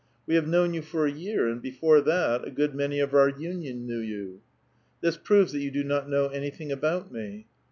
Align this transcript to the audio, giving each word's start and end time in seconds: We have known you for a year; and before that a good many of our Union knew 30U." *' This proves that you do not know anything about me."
We 0.25 0.33
have 0.33 0.47
known 0.47 0.73
you 0.73 0.81
for 0.81 1.05
a 1.05 1.11
year; 1.11 1.47
and 1.47 1.61
before 1.61 2.01
that 2.01 2.43
a 2.43 2.49
good 2.49 2.73
many 2.73 2.99
of 2.99 3.13
our 3.13 3.29
Union 3.29 3.85
knew 3.85 4.01
30U." 4.01 4.39
*' 4.69 5.01
This 5.01 5.15
proves 5.15 5.51
that 5.51 5.59
you 5.61 5.69
do 5.69 5.83
not 5.83 6.09
know 6.09 6.27
anything 6.29 6.71
about 6.71 7.11
me." 7.11 7.45